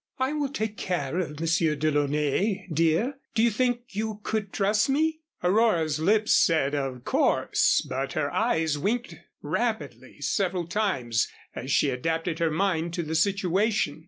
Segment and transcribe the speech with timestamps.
[0.17, 3.19] "I will take care of the Monsieur DeLaunay, dear.
[3.35, 8.79] Do you think you could trust me?" Aurora's lips said, "Of course," but her eyes
[8.79, 13.99] winked rapidly several times as she adapted her mind to the situation.